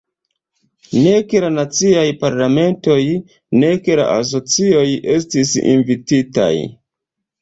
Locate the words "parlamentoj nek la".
2.23-4.07